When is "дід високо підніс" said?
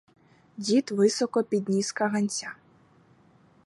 0.57-1.91